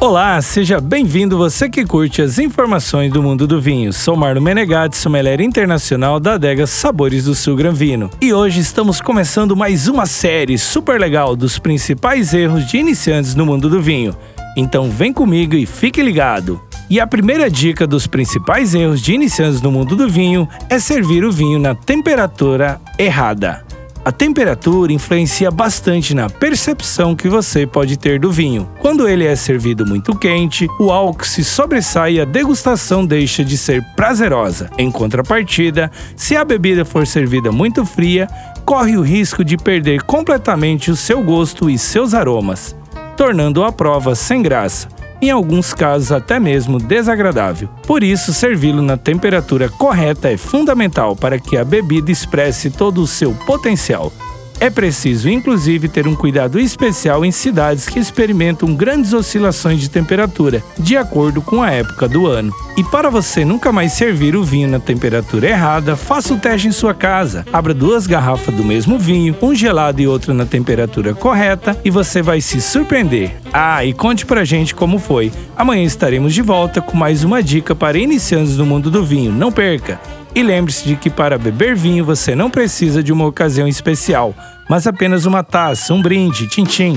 [0.00, 3.92] Olá, seja bem-vindo você que curte as informações do mundo do vinho.
[3.92, 8.08] Sou Marlon Menegatti, sommelier internacional da adega Sabores do Sul Gran Vino.
[8.20, 13.44] E hoje estamos começando mais uma série super legal dos principais erros de iniciantes no
[13.44, 14.16] mundo do vinho.
[14.56, 16.62] Então vem comigo e fique ligado.
[16.88, 21.24] E a primeira dica dos principais erros de iniciantes no mundo do vinho é servir
[21.24, 23.67] o vinho na temperatura errada.
[24.08, 28.66] A temperatura influencia bastante na percepção que você pode ter do vinho.
[28.80, 33.58] Quando ele é servido muito quente, o álcool se sobressai e a degustação deixa de
[33.58, 34.70] ser prazerosa.
[34.78, 38.26] Em contrapartida, se a bebida for servida muito fria,
[38.64, 42.74] corre o risco de perder completamente o seu gosto e seus aromas,
[43.14, 44.88] tornando a prova sem graça
[45.20, 47.68] em alguns casos até mesmo desagradável.
[47.86, 53.06] Por isso, servi-lo na temperatura correta é fundamental para que a bebida expresse todo o
[53.06, 54.12] seu potencial.
[54.60, 60.64] É preciso, inclusive, ter um cuidado especial em cidades que experimentam grandes oscilações de temperatura,
[60.76, 62.52] de acordo com a época do ano.
[62.76, 66.72] E para você nunca mais servir o vinho na temperatura errada, faça o teste em
[66.72, 67.46] sua casa.
[67.52, 72.20] Abra duas garrafas do mesmo vinho, um gelado e outro na temperatura correta, e você
[72.20, 73.36] vai se surpreender.
[73.52, 75.30] Ah, e conte pra gente como foi.
[75.56, 79.30] Amanhã estaremos de volta com mais uma dica para iniciantes no mundo do vinho.
[79.30, 80.00] Não perca!
[80.38, 84.32] E lembre-se de que para beber vinho você não precisa de uma ocasião especial,
[84.70, 86.96] mas apenas uma taça, um brinde, tchim-tchim